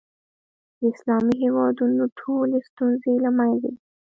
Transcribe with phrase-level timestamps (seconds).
[0.77, 3.73] د اسلامي هېوادونو ټولې ستونزې له منځه ځي.